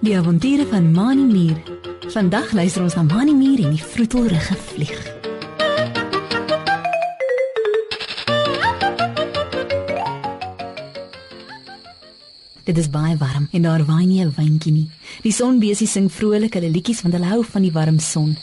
[0.00, 1.56] Die avonture van Mani Mier.
[2.08, 5.02] Vandag luister ons na Mani Mier en die vroetelrige vlieg.
[12.64, 14.90] Dit is baie warm en daar waai nie 'n windjie nie.
[15.22, 18.36] Die sonbesie sing vrolik hulle liedjies want hulle hou van die warm son.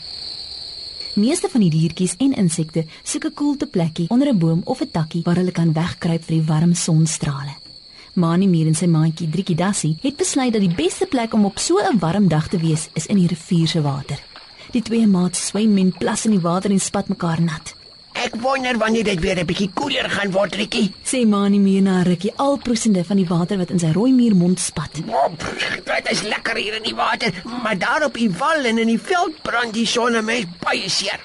[1.14, 4.90] Meeste van die diertjies en insekte soek 'n koelte plekkie onder 'n boom of 'n
[4.90, 7.65] takkie waar hulle kan wegkruip vir die warm sonstrale.
[8.16, 11.58] Mani Mier en sy maatjie Driekie Dassie het besluit dat die beste plek om op
[11.60, 14.16] so 'n warm dag te wees is in die rivier se water.
[14.72, 17.74] Die twee maats swem en plas in die water en spat mekaar nat.
[18.12, 20.92] Ek wonder wanneer dit weer 'n bietjie koeler gaan word, Rikkie.
[21.04, 24.34] Sê Mani Mier na rukkie al proesende van die water wat in sy rooi muur
[24.34, 24.94] mond spat.
[25.84, 29.00] Dit is lekker hier in die water, maar daar op die wal en in die
[29.00, 31.20] veld brand die son my baie seer.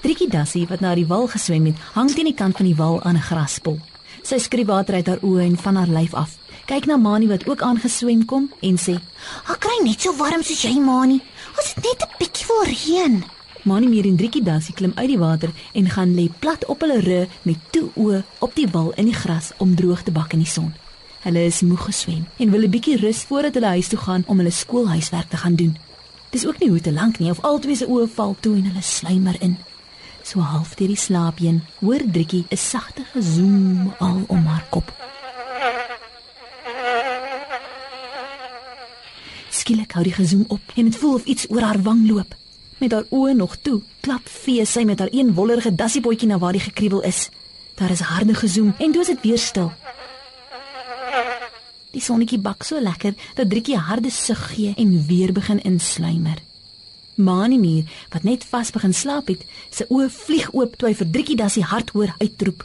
[0.00, 3.02] Driekie Dassie wat na die wal geswem het, hang teen die kant van die wal
[3.02, 3.78] aan 'n graspol.
[4.22, 6.39] Sy skrie water uit haar oë en van haar lyf af.
[6.70, 8.94] Kyk na Mani wat ook aangeswem kom en sê:
[9.50, 11.18] "Ek kry net so warm soos jy, Mani.
[11.58, 13.24] Ons het net 'n bietjie voor reën."
[13.64, 17.00] Mani meer en Driekie Dassie klim uit die water en gaan lê plat op hulle
[17.00, 20.38] rug met toe oë op die wal in die gras om droog te bak in
[20.38, 20.72] die son.
[21.20, 24.36] Hulle is moeg geswem en wil 'n bietjie rus voordat hulle huis toe gaan om
[24.36, 25.76] hulle skoolhuiswerk te gaan doen.
[26.30, 28.82] Dis ook nie hoe te lank nie of albei se oë val toe en hulle
[28.82, 29.58] sluimer in.
[30.22, 34.92] So half deur die slaap heen, hoor Driekie 'n sagte gezoem al om haar kop.
[39.50, 42.34] Skielik hou die gezoem op en dit voel of iets oor haar wang loop.
[42.80, 46.56] Met haar oë nog toe, klap vee sy met haar een wollerige dassiebootjie na waar
[46.56, 47.28] die gekriebel is.
[47.76, 49.72] Daar is harde gezoem en toe is dit weer stil.
[51.92, 56.38] Die sonnetjie bak so lekker dat Driekie harde sug gee en weer begin insluimer.
[57.20, 61.36] Manimir, wat net vas begin slaap het, sy oë vlieg oop toe hy vir Driekie
[61.36, 62.64] dassie hard hoor uitroep.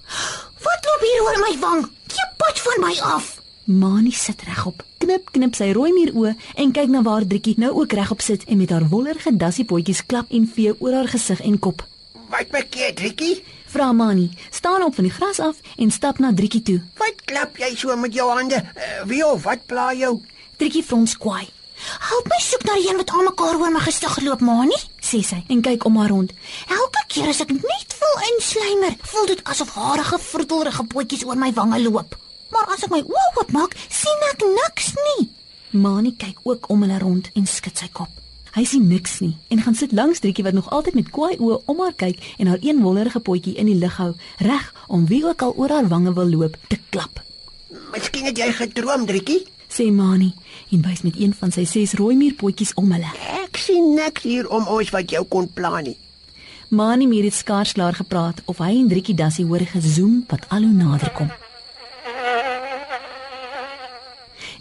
[0.63, 1.89] "Wat loop hier oor my wang?
[2.07, 3.34] Jy pot van my af."
[3.65, 7.71] Mani sit regop, knip knip sy rooi muur oë en kyk na waar Driekie nou
[7.81, 11.57] ook regop sit en met haar wollerige dassiepotjies klap en vee oor haar gesig en
[11.57, 11.81] kop.
[12.29, 13.39] Wat bekeer, Rikkie?
[13.73, 16.77] Vra Mani, staan op van die gras af en stap na Driekie toe.
[17.01, 18.59] Wat klap jy so met jou hande?
[18.61, 20.19] Uh, wie of wat pla jou?
[20.61, 21.49] Driekie frons kwaai.
[22.09, 25.23] "Help my soek na die een wat aan mekaar oor my gesig geloop, Mani." sê
[25.25, 26.31] sy en kyk om haar rond.
[26.69, 31.51] Elke keer as ek net voel insluimer, voel dit asof harige vroetelrige potjies oor my
[31.53, 32.15] wange loop.
[32.55, 35.25] Maar as ek my oë oopmaak, sien ek niks nie.
[35.75, 38.21] Mani kyk ook om hulle rond en skud sy kop.
[38.55, 41.57] Hy sien niks nie en gaan sit langs Driekie wat nog altyd met kwaai oë
[41.67, 45.25] om haar kyk en haar een wollerige potjie in die lug hou, reg om wie
[45.27, 47.19] ook al oor haar wange wil loop te klap.
[47.91, 49.43] Miskien het jy gedroom, Rikkie?
[49.67, 50.31] Sê Mani
[50.71, 53.11] en wys met een van sy ses rooi muurpotjies om hulle.
[53.43, 55.97] Ek sien niks hier om ons wat jou kon pla nie.
[56.71, 60.63] Mani meer het skaars klaar gepraat of hy en Driekie Dassie hoor gezoem wat al
[60.63, 61.27] hoe nader kom.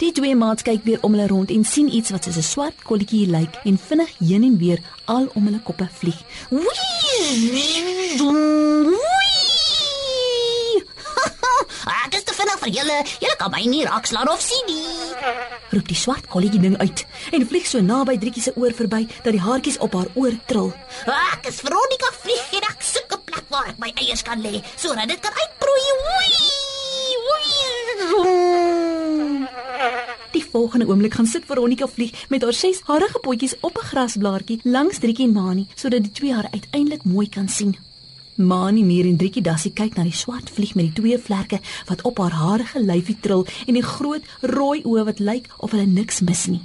[0.05, 2.83] Die twee maats kyk weer om hulle rond en sien iets wat soos 'n swart
[2.85, 6.19] kolletjie lyk en vinnig heen en weer al om hulle koppe vlieg.
[6.51, 6.61] Wee!
[8.21, 9.15] wee.
[12.05, 12.99] Ek is te vinnig vir julle.
[13.23, 14.85] Julle kan my nie raakslaan of sien nie.
[15.73, 19.33] Roep die swart kolletjie ding uit en vlieg so naby Driekie se oor verby dat
[19.33, 20.73] die haartjies op haar oor trill.
[21.33, 24.61] Ek is Veronica vlieg en ek soek 'n plek waar ek my eiers kan lê
[24.77, 25.89] sodat dit kan uitbroei.
[26.05, 26.53] Wee!
[27.25, 28.64] Wee!
[30.51, 34.99] Volgende oomblik gaan sit Veronica vlieg met haar ses harige potjies op 'n grasblaartjie langs
[34.99, 37.77] Driekie Mani sodat die twee haar uiteindelik mooi kan sien.
[38.35, 42.03] Mani meer en Driekie Dassie kyk na die swart vlieg met die twee vlerke wat
[42.03, 46.21] op haar harige lyfie trill en die groot rooi oë wat lyk of hulle niks
[46.21, 46.63] mis nie.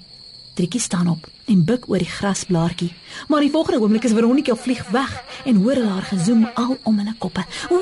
[0.54, 2.94] Driekie staan op en buig oor die grasblaartjie,
[3.28, 7.16] maar die volgende oomblik is Veronica vlieg weg en hoor haar gezoem al om hulle
[7.18, 7.46] koppe.
[7.70, 7.80] Wee!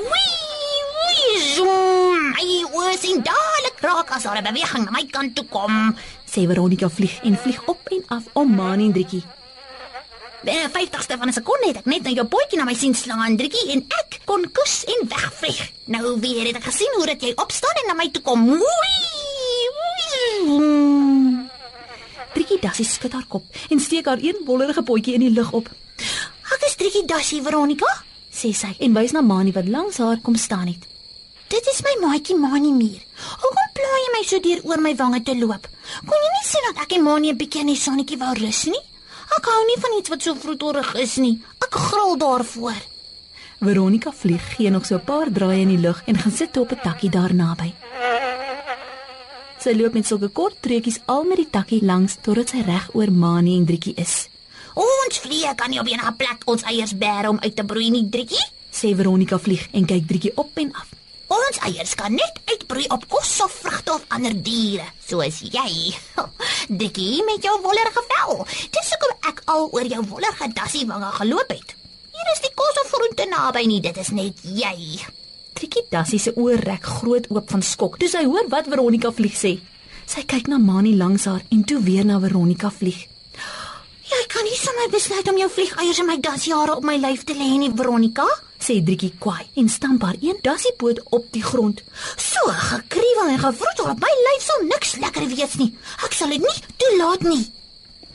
[0.97, 1.41] Wee!
[1.55, 2.17] Zoem.
[2.37, 5.95] My oë sien dadelik raak as haar 'n beweging na my kant toe kom.
[6.25, 9.23] Sê Veronica vlieg en vlieg op en af om Mani en Driekie.
[10.43, 13.37] Binne 50ste van 'n sekonde het ek net nou jou potjie na my sien slaan,
[13.37, 15.71] Driekie, en ek kon kus en wegvlieg.
[15.85, 18.49] Nou weer het ek gesien hoe dat jy opstaan en na my toe kom.
[18.49, 19.67] Wee!
[20.47, 21.49] Wee!
[22.33, 25.69] Driekie Dassie skud haar kop en steek haar een wollerige potjie in die lug op.
[26.53, 28.03] Ek is Driekie Dassie, Veronica.
[28.37, 30.96] sê sy en wys na Mani wat langs haar kom staan het.
[31.47, 32.99] Dit is my maatjie Mani Muur.
[33.41, 35.67] Hoekom pla jy my so deur oor my wange te loop?
[36.03, 38.65] Kon jy nie sien dat ek en Mani 'n bietjie in die sonnetjie wou rus
[38.65, 38.83] nie?
[39.37, 41.39] Ek hou nie van iets wat so vroeterig is nie.
[41.63, 42.79] Ek gril daarvoor.
[43.59, 46.71] Veronica vlieg gee nog so 'n paar draaie in die lug en gaan sit op
[46.71, 47.73] 'n takkie daar naby.
[49.59, 53.11] Sy loop met sulke kort treukies al met die takkie langs totdat sy reg oor
[53.11, 54.27] Mani en Driekie is.
[54.75, 58.09] Ons vlieg kan nie op 'n plek ons eiers bære om uit te broei nie,
[58.09, 58.45] Driekie.
[58.71, 60.96] Sê Veronica vlieg en kyk Driekie op en af.
[61.27, 65.71] Ons eiers kan net uitbroei op kos of vrugte of ander diere, soos jy.
[66.81, 68.45] Dikkie met jou wollerige vel.
[68.71, 71.75] Dis hoekom ek al oor jou wollerige dassie wange geloop het.
[72.15, 75.03] Hier is die kos of groente naby nie, dit is net jy.
[75.57, 77.97] Trikkie Dassie se oë rek groot oop van skok.
[77.99, 79.57] Toe sy hoor wat Veronica vlieg sê.
[80.07, 83.07] Sy kyk na Mani langs haar en toe weer na Veronica vlieg.
[84.07, 87.35] Jy kan nie sommer besluit om jou vliegeiers in my dassiehare op my lyf te
[87.35, 88.27] lê nie, Veronica.
[88.67, 91.83] Sê Driekie kwaai en stamp haar een dassiepoot op die grond.
[92.15, 95.69] So gekriewel en gewroetel op my lyf sal niks lekker wees nie.
[96.03, 97.45] Ek sal dit nie toelaat nie.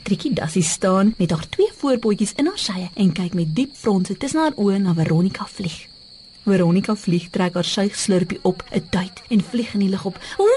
[0.03, 4.17] Trikkie Dassie staan met haar twee voorpootjies in haar sye en kyk met diep fronse
[4.19, 5.87] tussen haar oë na Veronica vlieg.
[6.43, 10.19] Veronica vlieg trek haar suigslurpie op 'n tyd en vlieg in die lug op.
[10.37, 10.47] Wee!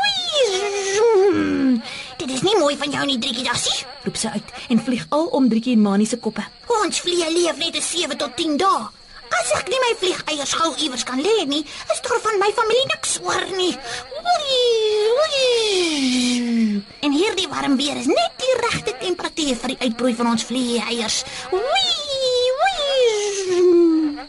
[0.00, 1.80] Wee!
[2.18, 3.86] Dit is nie mooi van jou nie, Driekie Dassie.
[4.04, 6.42] Roep sy uit en vlieg al om Driekie en Mani se koppe.
[6.84, 8.97] Ons vliee leef net 'n 7 tot 10 dae.
[9.28, 12.86] As ek nie my vliegeiers gou iewers kan lê nie, is daar van my familie
[12.92, 13.74] niks oor nie.
[14.24, 15.10] Wee!
[15.18, 16.82] Wee!
[17.04, 21.22] En hierdie warm weer is net die regte temperatuur vir die uitbroei van ons vliegeiers.
[21.52, 22.52] Wee!
[22.62, 24.26] Wee!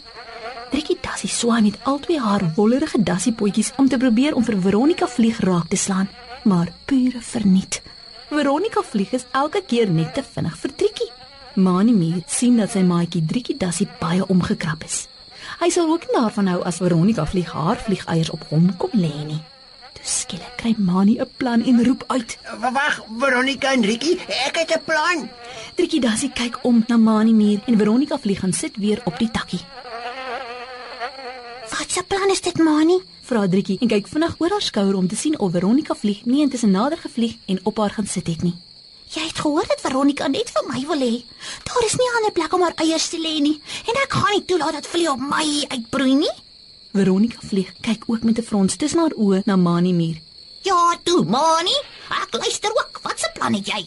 [0.69, 5.07] Driekie Dassie swaai met al twee haar wollerige dassiepootjies om te probeer om vir Veronica
[5.09, 6.09] vlieg raak te slaan,
[6.43, 7.81] maar pure verniet.
[8.29, 11.08] Veronica vlieg is elke keer net te vinnig vir Triekie.
[11.59, 15.07] Mani Mier sien dat sy maatjie Driekie Dassie baie omgekrap is.
[15.59, 19.11] Hy sal ook nie daarvan hou as Veronica vlieg haar vliegeiers op hom kom lê
[19.27, 19.41] nie.
[19.97, 22.37] Toe skielik kry Mani 'n plan en roep uit.
[22.59, 24.17] Wag, Veronica en Ricky,
[24.47, 25.29] ek het 'n plan.
[25.75, 29.31] Driekie Dassie kyk om na Mani Mier en Veronica vlieg en sit weer op die
[29.31, 29.61] takkie.
[31.69, 33.01] Wat 'n plan is dit, Mani?
[33.21, 36.41] Vra Driekie en kyk vinnig oor haar skouer om te sien of Veronica vlieg nie
[36.41, 38.55] intussen nader gevlieg en op haar gaan sit het nie.
[39.09, 41.23] Jy het gehoor dat Veronica net vir my wil hê.
[41.65, 44.33] Daar is nie 'n ander plek om haar eiers te lê nie en ek gaan
[44.35, 46.35] nie toelaat dat vlieg op my uitbroei nie.
[46.93, 50.21] Veronica vlieg kyk ook met 'n frons tussen haar oë na Mani Mier.
[50.61, 51.77] Ja, toe, Mani.
[52.09, 52.99] Ek luister ook.
[53.01, 53.85] Wat se plan het jy?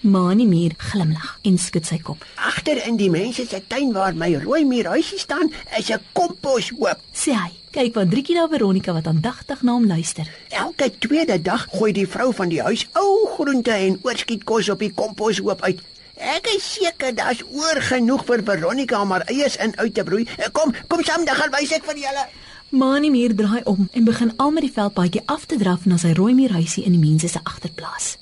[0.00, 2.24] Mani Mier glimlag en skud sy kop.
[2.34, 6.98] Agter in die mense se tuin waar my rooi muurhuisie staan, is 'n komposhoop.
[7.12, 10.26] Sê hy, kyk wat Driekie na Veronica wat aandagtig na hom luister.
[10.48, 14.92] Elke tweede dag gooi die vrou van die huis ou groente en oorskietkos op die
[14.94, 15.80] komposhoop uit.
[16.20, 20.26] Ek is seker daar's oor genoeg vir Veronica om haar eiers in uit te broei.
[20.52, 22.24] Kom, kom saam, dan gaan wys ek vir julle.
[22.70, 26.12] Mani Mier draai om en begin al met die veldpaadjie af te draf na sy
[26.14, 28.16] rooi muurhuisie in die mense se agterplaas.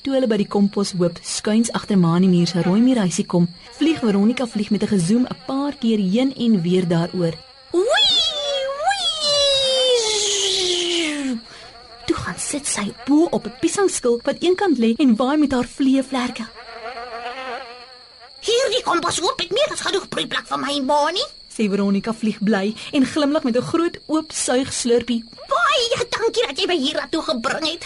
[0.00, 4.46] Toe hulle by die komposhoop skuins agter Mani Mier se rooi muurhuisie kom, vlieg Veronica
[4.48, 7.34] vlieg met 'n gezoem 'n paar keer heen en weer daaroor.
[7.72, 7.84] Wee!
[10.80, 11.40] Wee!
[12.06, 15.68] Toe gaan sit sy bo op 'n piesangskil wat eenkant lê en waai met haar
[15.76, 16.44] vleevlerke.
[18.40, 21.24] Hierdie kompas hoop het meer as genoeg broeiplek vir my, Mani.
[21.56, 25.24] Sê Veronica vlieg bly en glimlag met 'n groot oop suigslurpie.
[25.52, 27.84] Baie dankie dat jy my hier toe gebring het.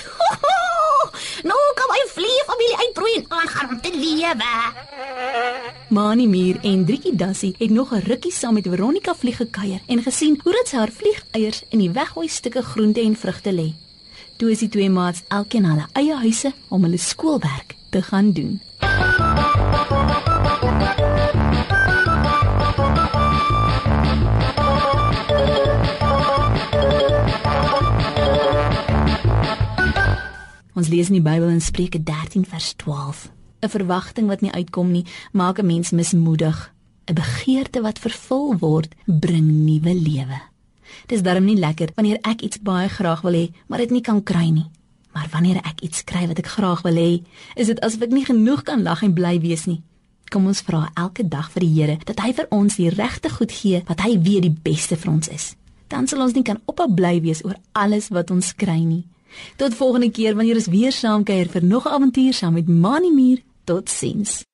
[1.51, 4.53] nou kan my vlieg familie uitbroei en aangaan om te lewe.
[5.89, 10.03] Mani Mier en Driekie Dassie het nog 'n rukkie saam met Veronica vlieg gekuier en
[10.03, 13.84] gesien hoe dit sy haar vliegeiers in die weggooi stukke groente en vrugte lê.
[14.37, 18.61] Toe is die twee maats elkeen hulle eie huise om hulle skoolwerk te gaan doen.
[30.75, 33.31] Ons lees in die Bybel in Spreuke 13 vers 12.
[33.63, 36.75] 'n Verwagting wat nie uitkom nie, maak 'n mens mismoedig.
[37.07, 40.54] 'n Begeerte wat vervul word, bring nuwe lewe.
[41.07, 44.23] Dis darm nie lekker wanneer ek iets baie graag wil hê, maar dit nie kan
[44.23, 44.67] kry nie.
[45.15, 47.23] Maar wanneer ek iets kry wat ek graag wil hê,
[47.57, 49.83] is dit asof ek nie genoeg kan lag en bly wees nie.
[50.31, 53.53] Kom ons vra elke dag vir die Here dat hy vir ons die regte goed
[53.53, 55.53] gee wat hy weet die beste vir ons is.
[55.89, 59.05] Dan sal ons nie kan ophou bly wees oor alles wat ons kry nie.
[59.61, 63.11] Tot volgende keer wanneer ons weer saam kuier vir nog 'n avontuur saam met Mani
[63.11, 63.43] Muur.
[63.65, 64.45] Totsiens.